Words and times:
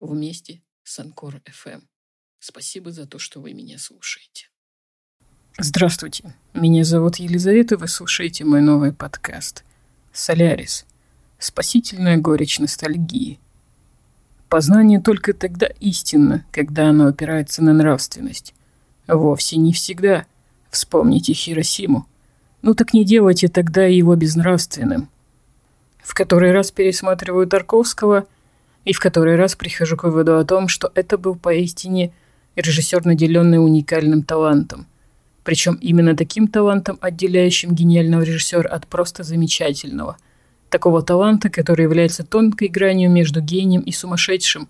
вместе 0.00 0.62
с 0.82 0.98
Анкор 0.98 1.42
FM. 1.46 1.82
Спасибо 2.38 2.92
за 2.92 3.06
то, 3.06 3.18
что 3.18 3.40
вы 3.40 3.52
меня 3.52 3.78
слушаете. 3.78 4.48
Здравствуйте, 5.58 6.34
меня 6.52 6.84
зовут 6.84 7.16
Елизавета, 7.16 7.78
вы 7.78 7.88
слушаете 7.88 8.44
мой 8.44 8.60
новый 8.60 8.92
подкаст 8.92 9.64
«Солярис. 10.12 10.84
Спасительная 11.38 12.18
горечь 12.18 12.58
ностальгии». 12.58 13.40
Познание 14.48 15.00
только 15.00 15.32
тогда 15.32 15.66
истинно, 15.80 16.44
когда 16.52 16.90
оно 16.90 17.06
опирается 17.06 17.64
на 17.64 17.72
нравственность. 17.72 18.54
Вовсе 19.08 19.56
не 19.56 19.72
всегда. 19.72 20.26
Вспомните 20.70 21.32
Хиросиму. 21.32 22.06
Ну 22.62 22.74
так 22.74 22.92
не 22.92 23.04
делайте 23.04 23.48
тогда 23.48 23.86
его 23.86 24.14
безнравственным. 24.14 25.08
В 25.98 26.14
который 26.14 26.52
раз 26.52 26.70
пересматриваю 26.70 27.46
Тарковского 27.46 28.26
и 28.86 28.94
в 28.94 29.00
который 29.00 29.36
раз 29.36 29.54
прихожу 29.54 29.98
к 29.98 30.04
выводу 30.04 30.38
о 30.38 30.44
том, 30.44 30.68
что 30.68 30.90
это 30.94 31.18
был 31.18 31.34
поистине 31.34 32.14
режиссер, 32.56 33.04
наделенный 33.04 33.62
уникальным 33.62 34.22
талантом– 34.22 34.86
причем 35.46 35.78
именно 35.80 36.16
таким 36.16 36.48
талантом, 36.48 36.98
отделяющим 37.00 37.72
гениального 37.72 38.22
режиссера 38.22 38.68
от 38.68 38.88
просто 38.88 39.22
замечательного. 39.22 40.16
Такого 40.70 41.02
таланта, 41.02 41.50
который 41.50 41.82
является 41.82 42.24
тонкой 42.24 42.66
гранью 42.66 43.12
между 43.12 43.40
гением 43.40 43.82
и 43.82 43.92
сумасшедшим. 43.92 44.68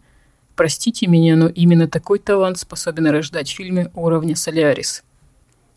Простите 0.55 1.07
меня, 1.07 1.35
но 1.35 1.49
именно 1.49 1.89
такой 1.89 2.19
талант 2.19 2.59
способен 2.59 3.07
рождать 3.07 3.49
фильмы 3.49 3.91
уровня 3.95 4.37
«Солярис». 4.37 5.03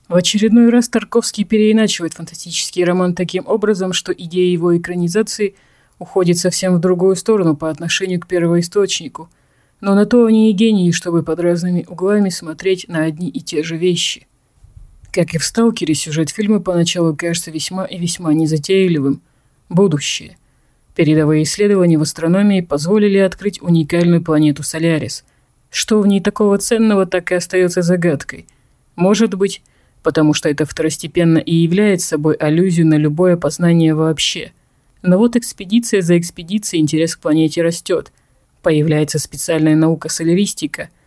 В 0.10 0.16
очередной 0.16 0.70
раз 0.70 0.90
Тарковский 0.90 1.46
переиначивает 1.46 2.16
фантастический 2.16 2.84
роман 2.84 3.16
таким 3.16 3.48
образом, 3.48 3.94
что 3.94 4.12
идея 4.12 4.52
его 4.52 4.78
экранизации 4.78 5.56
уходит 6.00 6.38
совсем 6.38 6.76
в 6.76 6.80
другую 6.80 7.16
сторону 7.16 7.56
по 7.56 7.70
отношению 7.70 8.20
к 8.20 8.28
первоисточнику. 8.28 9.30
Но 9.82 9.96
на 9.96 10.06
то 10.06 10.26
они 10.26 10.50
и 10.50 10.54
гении, 10.54 10.92
чтобы 10.92 11.24
под 11.24 11.40
разными 11.40 11.86
углами 11.88 12.30
смотреть 12.30 12.88
на 12.88 13.04
одни 13.04 13.30
и 13.30 13.40
те 13.42 13.64
же 13.64 13.78
вещи. 13.78 14.28
Как 15.12 15.34
и 15.34 15.38
в 15.38 15.44
«Сталкере», 15.44 15.94
сюжет 15.96 16.30
фильма 16.30 16.60
поначалу 16.60 17.16
кажется 17.16 17.52
весьма 17.52 17.86
и 17.86 17.98
весьма 17.98 18.34
незатейливым. 18.34 19.22
Будущее. 19.70 20.38
Передовые 20.96 21.44
исследования 21.44 21.98
в 21.98 22.02
астрономии 22.02 22.62
позволили 22.62 23.18
открыть 23.18 23.62
уникальную 23.62 24.22
планету 24.22 24.64
Солярис. 24.64 25.24
Что 25.70 26.02
в 26.02 26.08
ней 26.08 26.20
такого 26.20 26.58
ценного, 26.58 27.06
так 27.06 27.32
и 27.32 27.36
остается 27.36 27.82
загадкой. 27.82 28.48
Может 28.96 29.36
быть, 29.36 29.62
потому 30.04 30.34
что 30.34 30.50
это 30.50 30.66
второстепенно 30.66 31.38
и 31.38 31.54
является 31.54 32.10
собой 32.10 32.36
аллюзию 32.36 32.88
на 32.88 32.96
любое 32.96 33.38
познание 33.38 33.96
вообще. 33.96 34.52
Но 35.02 35.18
вот 35.18 35.36
экспедиция 35.36 36.02
за 36.02 36.18
экспедицией 36.18 36.82
интерес 36.82 37.16
к 37.16 37.22
планете 37.22 37.62
растет. 37.62 38.12
Появляется 38.62 39.20
специальная 39.20 39.76
наука 39.76 40.10
соляристика– 40.10 40.90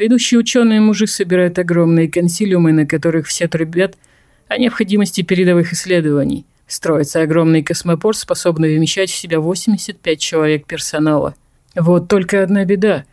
Ведущие 0.00 0.40
ученые 0.40 0.80
мужи 0.80 1.06
собирают 1.06 1.58
огромные 1.58 2.08
консилиумы, 2.08 2.72
на 2.72 2.86
которых 2.86 3.26
все 3.26 3.48
трубят 3.48 3.98
о 4.48 4.56
необходимости 4.56 5.20
передовых 5.20 5.74
исследований. 5.74 6.46
Строится 6.66 7.20
огромный 7.20 7.62
космопорт, 7.62 8.16
способный 8.16 8.78
вмещать 8.78 9.10
в 9.10 9.14
себя 9.14 9.40
85 9.40 10.18
человек 10.18 10.66
персонала. 10.66 11.34
Вот 11.74 12.08
только 12.08 12.42
одна 12.42 12.64
беда. 12.64 13.04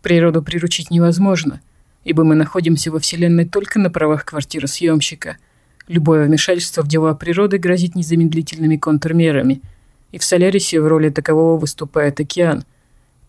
Природу 0.00 0.42
приручить 0.42 0.90
невозможно, 0.90 1.60
ибо 2.04 2.24
мы 2.24 2.34
находимся 2.36 2.90
во 2.90 3.00
Вселенной 3.00 3.44
только 3.44 3.78
на 3.78 3.90
правах 3.90 4.24
квартиросъемщика. 4.24 5.36
Любое 5.90 6.24
вмешательство 6.24 6.82
в 6.82 6.86
дела 6.86 7.14
природы 7.14 7.58
грозит 7.58 7.96
незамедлительными 7.96 8.76
контрмерами. 8.76 9.60
И 10.12 10.18
в 10.18 10.24
Солярисе 10.24 10.80
в 10.80 10.86
роли 10.86 11.08
такового 11.10 11.58
выступает 11.58 12.20
океан. 12.20 12.62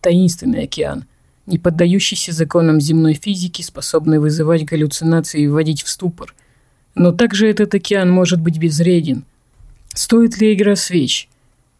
Таинственный 0.00 0.62
океан– 0.62 1.06
не 1.46 1.58
поддающийся 1.58 2.30
законам 2.30 2.80
земной 2.80 3.14
физики, 3.14 3.62
способный 3.62 4.20
вызывать 4.20 4.64
галлюцинации 4.64 5.42
и 5.42 5.48
вводить 5.48 5.82
в 5.82 5.88
ступор. 5.88 6.36
Но 6.94 7.10
также 7.10 7.48
этот 7.48 7.74
океан 7.74 8.08
может 8.08 8.40
быть 8.40 8.58
безвреден. 8.58 9.24
Стоит 9.92 10.38
ли 10.38 10.54
игра 10.54 10.76
свеч? 10.76 11.28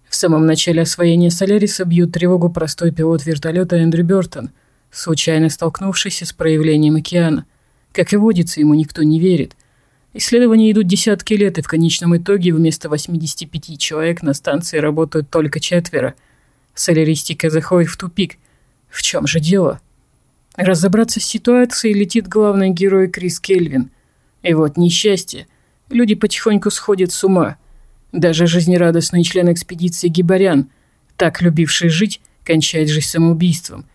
В 0.09 0.17
самом 0.17 0.47
начале 0.47 0.83
освоения 0.83 1.31
Соляриса 1.31 1.85
бьет 1.85 2.11
тревогу 2.11 2.51
простой 2.51 2.91
пилот 2.91 3.25
вертолета 3.25 3.77
Эндрю 3.77 4.05
Бертон, 4.05 4.51
случайно 4.91 5.49
столкнувшийся 5.49 6.27
с 6.27 6.33
проявлением 6.33 6.97
океана. 6.97 7.45
Как 7.93 8.13
и 8.13 8.17
водится, 8.17 8.59
ему 8.59 8.75
никто 8.75 9.05
не 9.05 9.21
верит. 9.21 9.55
Исследования 10.15 10.71
идут 10.71 10.87
десятки 10.87 11.35
лет, 11.35 11.59
и 11.59 11.63
в 11.63 11.69
конечном 11.69 12.17
итоге 12.17 12.53
вместо 12.53 12.89
85 12.89 13.79
человек 13.79 14.23
на 14.23 14.35
станции 14.35 14.79
работают 14.79 15.31
только 15.31 15.59
четверо. 15.61 16.15
Соляристика 16.75 17.51
заходит 17.51 17.91
в 17.91 17.97
тупик– 17.97 18.37
в 18.93 19.03
чем 19.03 19.27
же 19.27 19.41
дело? 19.41 19.81
Разобраться 20.55 21.19
с 21.19 21.25
ситуацией 21.25 21.95
летит 21.95 22.29
главный 22.29 22.69
герой 22.71 23.09
Крис 23.09 23.41
Кельвин. 23.41 23.91
И 24.43 24.53
вот 24.53 24.77
несчастье. 24.77 25.47
Люди 25.89 26.15
потихоньку 26.15 26.71
сходят 26.71 27.11
с 27.11 27.25
ума. 27.25 27.57
Даже 28.13 28.47
жизнерадостный 28.47 29.25
член 29.25 29.51
экспедиции 29.51 30.09
Гибарян, 30.09 30.69
так 31.17 31.41
любивший 31.41 31.89
жить, 31.89 32.21
кончает 32.45 32.91
жизнь 32.91 33.07
самоубийством. 33.07 33.87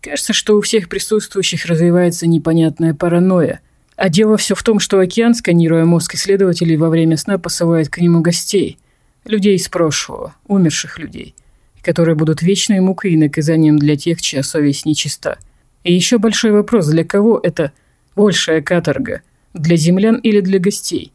Кажется, 0.00 0.32
что 0.32 0.56
у 0.56 0.62
всех 0.62 0.88
присутствующих 0.88 1.66
развивается 1.66 2.26
непонятная 2.26 2.94
паранойя. 2.94 3.60
А 3.96 4.08
дело 4.08 4.36
все 4.36 4.54
в 4.54 4.62
том, 4.62 4.78
что 4.78 5.00
океан, 5.00 5.34
сканируя 5.34 5.84
мозг 5.84 6.14
исследователей 6.14 6.76
во 6.76 6.90
время 6.90 7.16
сна, 7.16 7.38
посылает 7.38 7.88
к 7.88 7.98
нему 7.98 8.20
гостей. 8.20 8.78
Людей 9.24 9.56
из 9.56 9.68
прошлого, 9.68 10.34
умерших 10.46 10.98
людей– 10.98 11.34
которые 11.86 12.16
будут 12.16 12.42
вечной 12.42 12.80
мукой 12.80 13.12
и 13.12 13.16
наказанием 13.16 13.78
для 13.78 13.96
тех, 13.96 14.20
чья 14.20 14.42
совесть 14.42 14.86
нечиста. 14.86 15.38
И 15.84 15.94
еще 15.94 16.18
большой 16.18 16.50
вопрос, 16.50 16.88
для 16.88 17.04
кого 17.04 17.38
это 17.40 17.70
большая 18.16 18.60
каторга? 18.60 19.22
Для 19.54 19.76
землян 19.76 20.16
или 20.16 20.40
для 20.40 20.58
гостей? 20.58 21.12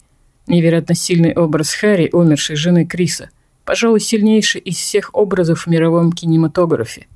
Невероятно 0.48 0.96
сильный 0.96 1.34
образ 1.34 1.74
Харри, 1.74 2.10
умершей 2.14 2.56
жены 2.56 2.86
Криса. 2.86 3.32
Пожалуй, 3.66 4.00
сильнейший 4.00 4.62
из 4.62 4.78
всех 4.78 5.10
образов 5.12 5.66
в 5.66 5.70
мировом 5.70 6.14
кинематографе. 6.14 7.08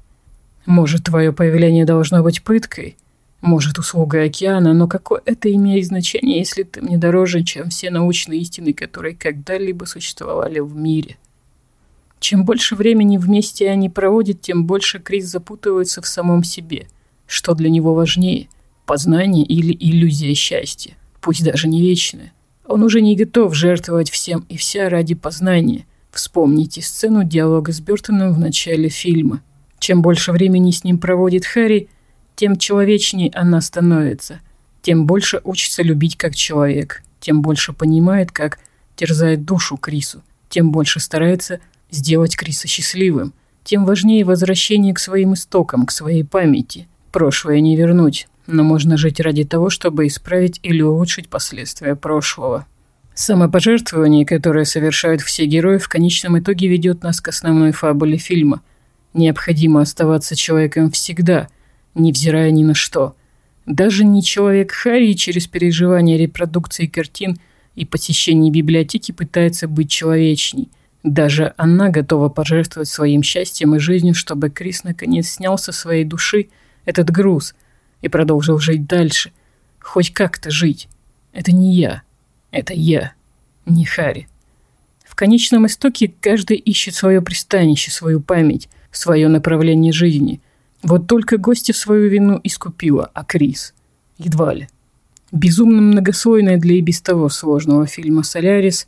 Может, 0.66 1.06
твое 1.06 1.32
появление 1.32 1.86
должно 1.86 2.24
быть 2.24 2.44
пыткой? 2.44 2.98
Может, 3.42 3.78
услуга 3.78 4.24
океана, 4.24 4.74
но 4.74 4.88
какое 4.88 5.22
это 5.26 5.54
имеет 5.54 5.86
значение, 5.86 6.40
если 6.40 6.64
ты 6.64 6.82
мне 6.82 6.98
дороже, 6.98 7.44
чем 7.44 7.70
все 7.70 7.92
научные 7.92 8.42
истины, 8.42 8.74
которые 8.74 9.16
когда-либо 9.16 9.86
существовали 9.86 10.60
в 10.60 10.76
мире?» 10.76 11.18
Чем 12.20 12.44
больше 12.44 12.76
времени 12.76 13.18
вместе 13.18 13.70
они 13.70 13.90
проводят, 13.90 14.42
тем 14.42 14.66
больше 14.66 15.00
Крис 15.00 15.26
запутывается 15.26 16.02
в 16.02 16.08
самом 16.08 16.44
себе. 16.44 16.88
Что 17.28 17.54
для 17.54 17.70
него 17.70 17.94
важнее– 17.94 18.48
познание 18.86 19.46
или 19.46 19.76
иллюзия 19.80 20.34
счастья, 20.34 20.96
пусть 21.22 21.44
даже 21.44 21.68
не 21.68 21.82
вечная. 21.82 22.34
Он 22.68 22.84
уже 22.84 23.02
не 23.02 23.16
готов 23.16 23.54
жертвовать 23.54 24.10
всем 24.10 24.46
и 24.50 24.58
вся 24.58 24.90
ради 24.90 25.14
познания. 25.14 25.86
Вспомните 26.12 26.82
сцену 26.82 27.24
диалога 27.24 27.72
с 27.72 27.80
Бертоном 27.80 28.34
в 28.34 28.40
начале 28.40 28.90
фильма. 28.90 29.42
Чем 29.80 30.02
больше 30.02 30.32
времени 30.32 30.72
с 30.72 30.84
ним 30.84 30.98
проводит 30.98 31.46
Харри, 31.46 31.90
тем 32.36 32.58
человечнее 32.58 33.32
она 33.34 33.62
становится, 33.62 34.40
тем 34.82 35.06
больше 35.06 35.42
учится 35.44 35.84
любить 35.84 36.18
как 36.18 36.36
человек, 36.36 37.04
тем 37.20 37.42
больше 37.42 37.74
понимает, 37.74 38.32
как 38.32 38.60
терзает 38.96 39.46
душу 39.46 39.78
Крису, 39.78 40.22
тем 40.50 40.72
больше 40.72 41.00
старается 41.00 41.60
сделать 41.90 42.36
Криса 42.36 42.68
счастливым, 42.68 43.34
тем 43.64 43.86
важнее 43.86 44.26
возвращение 44.26 44.94
к 44.94 45.00
своим 45.00 45.34
истокам, 45.34 45.86
к 45.86 45.92
своей 45.92 46.24
памяти. 46.24 46.88
Прошлое 47.12 47.62
не 47.62 47.76
вернуть, 47.76 48.28
но 48.48 48.64
можно 48.64 48.98
жить 48.98 49.20
ради 49.20 49.44
того, 49.44 49.70
чтобы 49.70 50.08
исправить 50.08 50.60
или 50.62 50.82
улучшить 50.82 51.30
последствия 51.30 51.96
прошлого. 51.96 52.68
Самопожертвование, 53.16 54.26
которое 54.26 54.66
совершают 54.66 55.22
все 55.22 55.46
герои, 55.46 55.78
в 55.78 55.88
конечном 55.88 56.38
итоге 56.38 56.68
ведет 56.68 57.02
нас 57.02 57.22
к 57.22 57.30
основной 57.30 57.72
фабуле 57.72 58.18
фильма. 58.18 58.62
Необходимо 59.14 59.82
оставаться 59.82 60.36
человеком 60.36 60.92
всегда, 60.92 61.48
невзирая 61.96 62.52
ни 62.52 62.64
на 62.64 62.76
что. 62.76 63.16
Даже 63.66 64.06
не 64.06 64.22
человек 64.22 64.72
Харри 64.72 65.14
через 65.14 65.48
переживание 65.48 66.18
репродукции 66.18 66.86
картин 66.86 67.38
и 67.74 67.84
посещение 67.84 68.52
библиотеки 68.52 69.12
пытается 69.12 69.68
быть 69.68 69.90
человечней– 69.90 70.70
даже 71.06 71.54
она 71.56 71.90
готова 71.90 72.30
пожертвовать 72.30 72.90
своим 72.90 73.22
счастьем 73.22 73.76
и 73.76 73.80
жизнью, 73.80 74.16
чтобы 74.16 74.50
Крис 74.50 74.84
наконец 74.84 75.30
снял 75.30 75.60
со 75.60 75.72
своей 75.72 76.04
души 76.04 76.48
этот 76.84 77.12
груз, 77.12 77.54
и 78.02 78.08
продолжил 78.08 78.58
жить 78.58 78.88
дальше. 78.88 79.32
Хоть 79.80 80.12
как-то 80.12 80.50
жить. 80.50 80.88
Это 81.32 81.52
не 81.52 81.76
я. 81.76 82.02
Это 82.50 82.74
я. 82.74 83.14
Не 83.68 83.86
Хари. 83.86 84.28
В 85.06 85.14
конечном 85.14 85.68
истоке 85.68 86.12
каждый 86.22 86.58
ищет 86.58 86.96
свое 86.96 87.22
пристанище, 87.22 87.92
свою 87.92 88.20
память, 88.20 88.68
свое 88.90 89.28
направление 89.28 89.94
жизни. 89.94 90.42
Вот 90.86 91.08
только 91.08 91.40
гостья 91.40 91.74
свою 91.74 92.10
вину 92.10 92.40
искупила, 92.44 93.10
а 93.16 93.26
Крис 93.26 93.74
едва 94.20 94.54
ли. 94.54 94.70
Безумно 95.32 95.82
многослойная 95.82 96.58
для 96.58 96.76
и 96.76 96.82
без 96.82 97.02
того 97.02 97.28
сложного 97.30 97.88
фильма 97.88 98.22
«Солярис», 98.22 98.88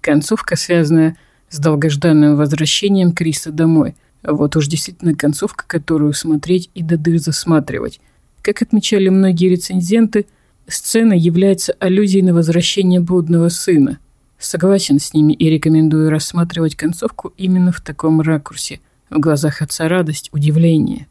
концовка, 0.00 0.56
связанная 0.56 1.18
с 1.50 1.58
долгожданным 1.58 2.36
возвращением 2.36 3.12
Криса 3.12 3.52
домой. 3.52 3.94
Вот 4.22 4.56
уж 4.56 4.66
действительно 4.66 5.14
концовка, 5.14 5.64
которую 5.66 6.14
смотреть 6.14 6.70
и 6.74 6.82
до 6.82 6.96
дыр 6.96 7.18
засматривать. 7.18 8.00
Как 8.40 8.62
отмечали 8.62 9.10
многие 9.10 9.50
рецензенты, 9.50 10.24
сцена 10.66 11.12
является 11.12 11.74
аллюзией 11.78 12.24
на 12.24 12.32
возвращение 12.32 13.00
блудного 13.00 13.50
сына. 13.50 13.98
Согласен 14.38 14.98
с 14.98 15.12
ними 15.12 15.34
и 15.34 15.50
рекомендую 15.50 16.08
рассматривать 16.08 16.76
концовку 16.76 17.34
именно 17.36 17.72
в 17.72 17.82
таком 17.82 18.22
ракурсе. 18.22 18.80
В 19.10 19.20
глазах 19.20 19.60
отца 19.60 19.86
радость, 19.86 20.30
удивление. 20.32 21.06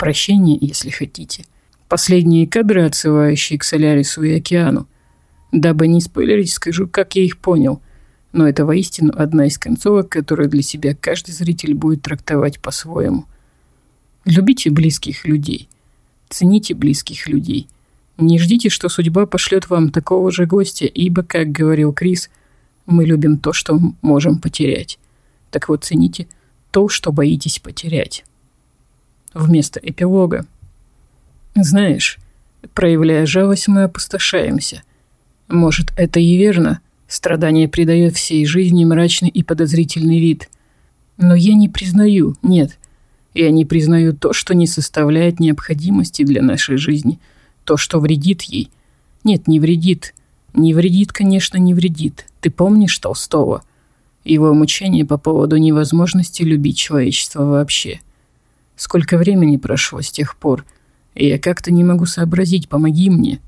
Прощение, 0.00 0.58
если 0.60 0.90
хотите. 0.90 1.44
Последние 1.88 2.48
кадры, 2.48 2.84
отсылающие 2.84 3.58
к 3.58 3.64
Солярису 3.64 4.24
и 4.24 4.34
океану. 4.34 4.88
Дабы 5.52 5.86
не 5.86 6.00
спойлерить, 6.00 6.52
скажу, 6.52 6.88
как 6.88 7.14
я 7.14 7.22
их 7.22 7.38
понял– 7.38 7.80
но 8.32 8.48
это 8.48 8.64
воистину 8.64 9.12
одна 9.16 9.46
из 9.46 9.58
концовок, 9.58 10.08
которую 10.08 10.48
для 10.48 10.62
себя 10.62 10.94
каждый 10.94 11.32
зритель 11.32 11.74
будет 11.74 12.02
трактовать 12.02 12.60
по-своему. 12.60 13.24
Любите 14.24 14.70
близких 14.70 15.24
людей. 15.24 15.68
Цените 16.28 16.74
близких 16.74 17.26
людей. 17.26 17.66
Не 18.18 18.38
ждите, 18.38 18.68
что 18.68 18.88
судьба 18.88 19.26
пошлет 19.26 19.68
вам 19.68 19.90
такого 19.90 20.30
же 20.30 20.46
гостя, 20.46 20.84
ибо, 20.84 21.22
как 21.22 21.50
говорил 21.50 21.92
Крис, 21.92 22.30
мы 22.86 23.04
любим 23.04 23.38
то, 23.38 23.52
что 23.52 23.80
можем 24.02 24.38
потерять. 24.38 24.98
Так 25.50 25.68
вот, 25.68 25.84
цените 25.84 26.28
то, 26.70 26.88
что 26.88 27.10
боитесь 27.10 27.58
потерять. 27.58 28.24
Вместо 29.34 29.80
эпилога. 29.80 30.46
Знаешь, 31.54 32.18
проявляя 32.74 33.26
жалость, 33.26 33.68
мы 33.68 33.84
опустошаемся. 33.84 34.82
Может, 35.48 35.92
это 35.96 36.20
и 36.20 36.36
верно– 36.36 36.80
Страдание 37.10 37.66
придает 37.66 38.14
всей 38.14 38.46
жизни 38.46 38.84
мрачный 38.84 39.30
и 39.30 39.42
подозрительный 39.42 40.20
вид. 40.20 40.48
Но 41.16 41.34
я 41.34 41.56
не 41.56 41.68
признаю, 41.68 42.36
нет, 42.40 42.78
я 43.34 43.50
не 43.50 43.64
признаю 43.64 44.14
то, 44.14 44.32
что 44.32 44.54
не 44.54 44.68
составляет 44.68 45.40
необходимости 45.40 46.22
для 46.22 46.40
нашей 46.40 46.76
жизни, 46.76 47.18
то, 47.64 47.76
что 47.76 47.98
вредит 47.98 48.42
ей. 48.42 48.70
Нет, 49.24 49.48
не 49.48 49.58
вредит. 49.58 50.14
Не 50.54 50.72
вредит, 50.72 51.12
конечно, 51.12 51.58
не 51.58 51.74
вредит. 51.74 52.26
Ты 52.40 52.48
помнишь 52.48 52.96
Толстого? 52.98 53.64
Его 54.24 54.54
мучение 54.54 55.04
по 55.04 55.18
поводу 55.18 55.56
невозможности 55.56 56.44
любить 56.44 56.78
человечество 56.78 57.44
вообще. 57.44 57.98
Сколько 58.80 59.18
времени 59.18 59.58
прошло 59.58 60.00
с 60.00 60.10
тех 60.10 60.36
пор, 60.36 60.64
я 61.14 61.38
как-то 61.38 61.70
не 61.70 61.84
могу 61.84 62.06
сообразить, 62.06 62.66
помоги 62.66 63.10
мне. 63.10 63.38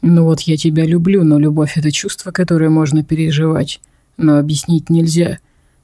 Ну 0.00 0.24
вот 0.24 0.40
я 0.40 0.56
тебя 0.56 0.86
люблю, 0.86 1.22
но 1.22 1.38
любовь— 1.38 1.72
это 1.76 1.92
чувство, 1.92 2.30
которое 2.30 2.70
можно 2.70 3.04
переживать. 3.04 3.82
Но 4.16 4.38
объяснить 4.38 4.88
нельзя. 4.88 5.38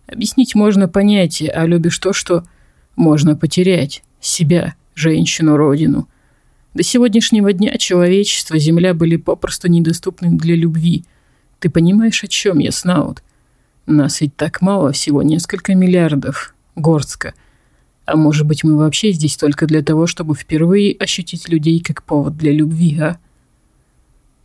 Объяснить 0.06 0.54
можно 0.54 0.88
понятие, 0.88 1.50
а 1.50 1.66
любишь 1.66 1.98
то, 1.98 2.14
что 2.14 2.44
можно 2.96 3.37
потерять. 3.37 4.02
Себя, 4.19 4.76
женщину, 4.94 5.58
родину. 5.58 6.08
До 6.72 6.82
сегодняшнего 6.82 7.52
дня 7.52 7.76
человечество, 7.76 8.58
земля 8.58 8.94
были 8.94 9.16
попросту 9.16 9.69
недоступны 9.69 10.31
для 10.38 10.56
любви. 10.56 11.04
Ты 11.58 11.69
понимаешь, 11.69 12.25
о 12.25 12.28
чем 12.28 12.60
я, 12.60 12.72
Снаут? 12.72 13.22
Нас 13.84 14.22
ведь 14.22 14.37
так 14.37 14.62
мало, 14.62 14.92
всего 14.92 15.22
несколько 15.22 15.75
миллиардов. 15.75 16.54
Горстка. 16.76 17.34
А 18.06 18.16
может 18.16 18.46
быть, 18.46 18.62
мы 18.62 18.76
вообще 18.76 19.10
здесь 19.10 19.36
только 19.36 19.66
для 19.66 19.82
того, 19.82 20.06
чтобы 20.06 20.34
впервые 20.34 20.96
ощутить 20.96 21.48
людей 21.48 21.80
как 21.80 22.04
повод 22.04 22.36
для 22.36 22.52
любви, 22.52 22.98
а? 23.00 23.18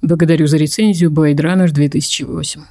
Благодарю 0.02 0.48
за 0.48 0.58
рецензию 0.58 1.12
Blade 1.12 1.36
Runner 1.36 1.72
2008. 1.72 2.62